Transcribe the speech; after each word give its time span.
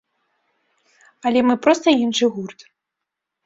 Але 1.29 1.39
мы 1.51 1.55
проста 1.67 1.87
іншы 2.03 2.25
гурт. 2.39 2.59